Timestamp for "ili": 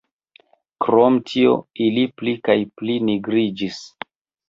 1.89-2.07